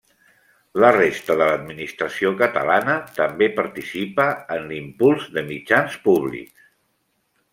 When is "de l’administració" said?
1.41-2.31